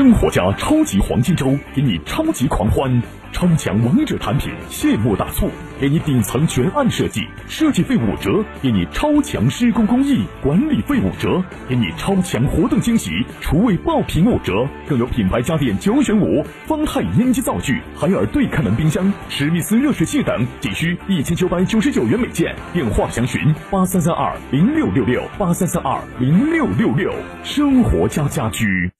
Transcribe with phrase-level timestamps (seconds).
[0.00, 3.02] 生活家超级黄金周，给你超级狂欢！
[3.32, 13.10] 超强王者产品谢幕大促，给你顶层全案设计，设计费五折；给你超强施工工艺，管理费五折；给你超强活动惊喜，
[13.42, 22.56] 厨卫爆品五折，更有品牌家电九选五，方太烟机灶具，海尔对开门冰箱，史密斯热水器等，仅需一千九百九十九元每件。
[22.72, 27.12] 电话详询八三三二零六六六八三三二零六六六。
[27.44, 28.90] 生活家家居。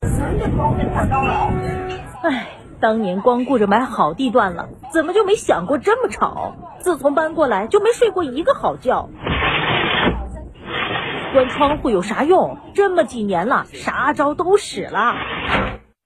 [2.22, 2.46] 唉。
[2.80, 6.54] 当年光顾着买好地段了，怎么就没想过这么吵？
[6.78, 9.10] 自从搬过来就没睡过一个好觉。
[11.34, 12.56] 关窗户有啥用？
[12.72, 15.14] 这么几年了，啥招都使了。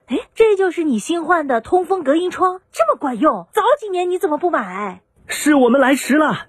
[0.09, 3.47] 哎，这就是你新换的通风隔音窗，这么管用？
[3.53, 5.01] 早几年你怎么不买？
[5.29, 6.49] 是我们来迟了。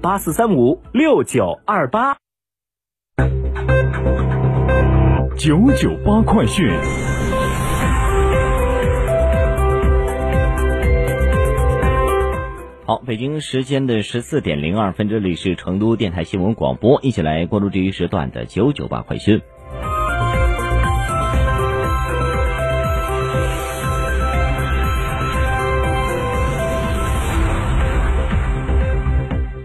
[0.00, 2.16] 八四三五六九二八，
[5.36, 6.70] 九九八快讯。
[12.84, 19.40] 好，北京时间的十四点零二分，这里是成都电台新闻广播，一起来关注这一时段的九九八快讯。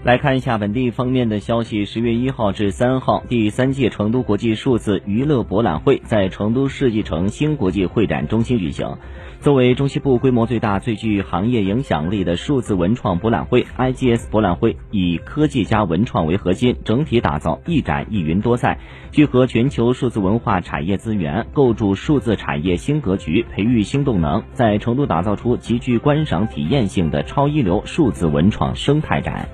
[0.08, 1.84] 来看一下本地方面的消息。
[1.84, 9.00] 十月一号至三号，第三届成都国际数字娱乐博览会在成都世纪城新国际会展中心举行。
[9.42, 18.80] 作为中西部规模最大、最具行业影响力的数字文创博览会，IGS 博览会以科技加文创为核心，整体打造一展一云多赛，
[19.12, 29.50] 聚合全球数字文化产业资源，构筑数字产业新格局，培育新动能，在成都打造出极具观赏体验性的超一流数字文创生态展。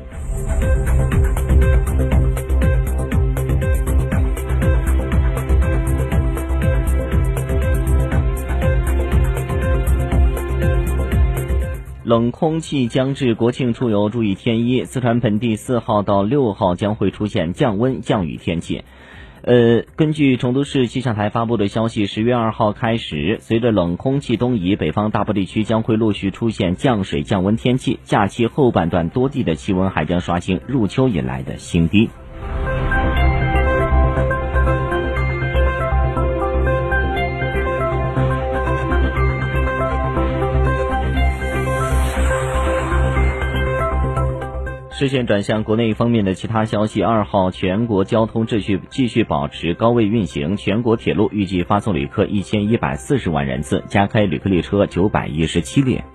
[12.05, 14.83] 冷空气将至，国庆出游注意添衣。
[14.83, 18.83] 四川盆地四号到六号将会出现降温降雨天气。
[19.45, 27.99] 呃，根据成都市气象台发布的消息，十月二号开始，随着冷空气东移，北方大部地区将会陆续出现降水降温天气。
[28.05, 32.09] 假期后半段，多地的气温还将刷新入秋以来的新低。
[45.03, 47.03] 视线转向国内方面的其他消息。
[47.03, 56.05] 二号，全国交通秩序继续保持高位运行，全国铁路预计发送旅客一千一百四十万人次，加开旅客列车九百一十七列。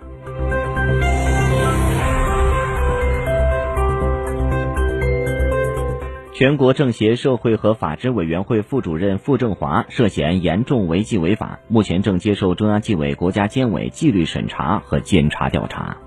[6.32, 15.98] 全国政协社会和法制委员会副主任傅政华涉嫌严重违纪违法，目前正接受中央纪委国家监委纪律审查和监察调查。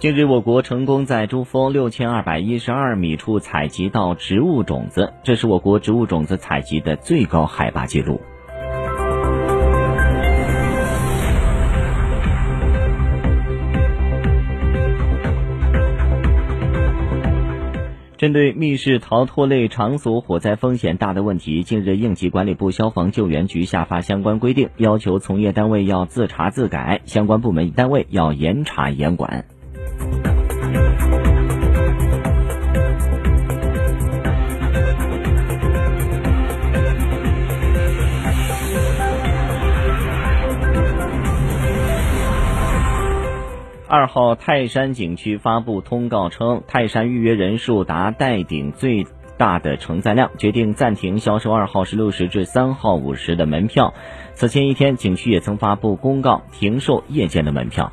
[0.00, 8.18] 近日，我国成功在珠峰六千二百一十二米处采集到植物种子，这是我国植物种子采集的最高海拔记录。
[18.16, 29.44] 针对密室逃脱类场所火灾风险大的问题，近日应急管理部消防救援局下发相关规定，要求从业单位要自查自改，相关部门单位要严查严管。
[43.90, 49.04] 二号，泰山景区发布通告称，泰山预约人数达待顶最
[49.36, 53.92] 大的承载量，决定暂停销售二号十六时至三号五时的门票。
[54.34, 57.92] 此前一天，景区也曾发布公告停售夜间的门票。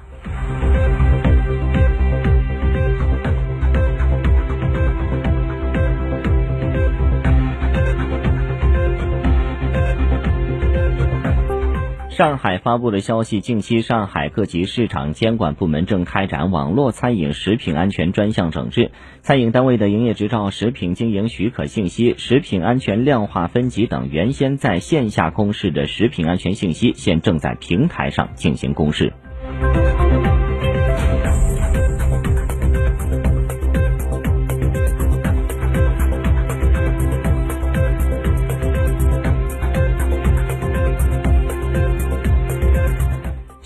[12.17, 18.89] 上海发布的消息，近期上海各级市场监管部门正开展网络餐饮食品安全专项整治，
[19.21, 29.13] 餐饮单位的营业执照、食品经营许可信息、食品安全量化分级等原先在线下公示的食品安全信息，现正在平台上进行公示。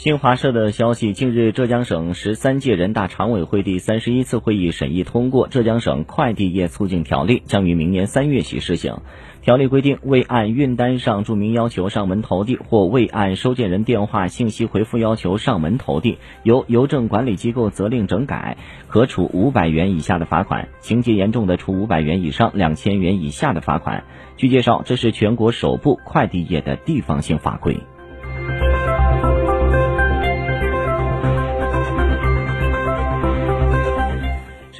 [0.01, 8.97] 新华社的消息，近日，浙江省十三届人大常委会第三十一次会议审议通过《浙江省快递业促进条例》，将于明年三月起施行。
[9.43, 18.57] 条例规定，未按运单上注明要求上门投递，或未按收件人电话信息回复要求上门投递，由邮政管理机构责令整改，
[18.87, 24.03] 可处五百元以下的罚款；情节严重的，处五百元以上两千元以下的罚款。
[24.35, 27.77] 据介绍，这是全国首部快递业的地方性法规。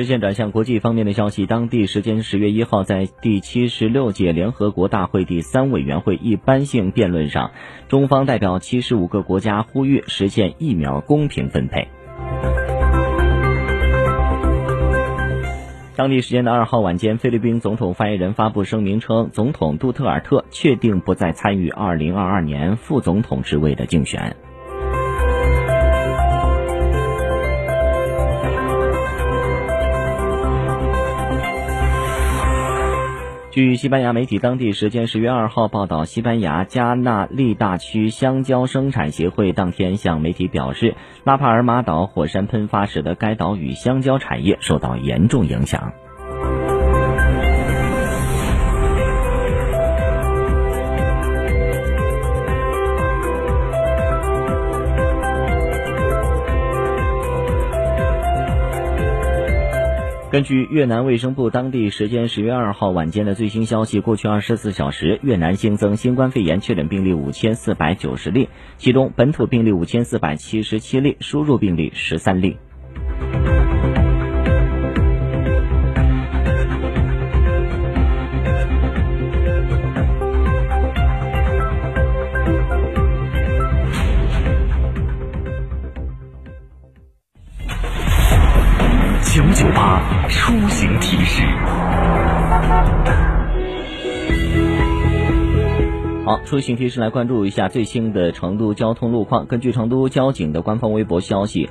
[0.01, 7.51] 视线转向国际方面的消息，当地时间十月一号，在第七十六届联合国大会第三委员会一般性辩论上，
[7.88, 11.88] 中方代表七十五个国家呼吁实现疫苗公平分配。
[15.95, 24.36] 当地时间的二号晚间，菲律宾总统发言人发布声明称，总统杜特尔特确定不再参与二零二二年副总统职位的竞选。
[33.51, 40.95] 据西班牙媒体当地时间十月二号报道，西班牙加纳利大区香蕉生产协会当天向媒体表示，
[41.25, 45.92] 拉帕尔马岛火山喷发使得该岛屿香蕉产业受到严重影响。
[60.31, 68.48] 根据越南卫生部当地时间十月二号晚间的最新消息，过去二十四小时，越南新增新冠肺炎确诊病例五千四百九十例，
[68.78, 72.56] 其中本土病例五千四百七十七例，输入病例十三例。
[96.31, 99.48] 好，出行提示来关注一下最新的成都交通路况。
[99.48, 101.69] 根据成都交警的官方微博消息，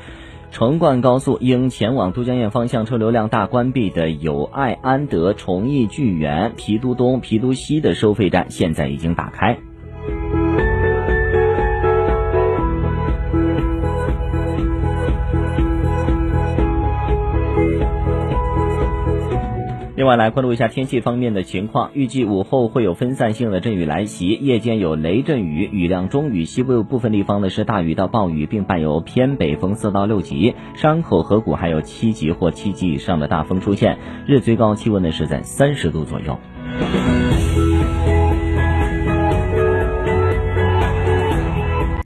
[0.51, 9.57] 成灌高速因前往都江堰方向车流量大，关闭的友爱、安德、崇义、聚源、郫都东、郫都西的收费站现在已经打开。
[20.01, 36.39] 另外来关注一下天气方面的情况，预计午后会有分散性的阵雨来袭，夜间有雷阵雨，雨量中雨，西部部分地方呢是大雨到暴雨，并伴有偏北风四到六级，山口河谷还有七级或七级以上的大风出现，日最高气温呢是在三十度左右。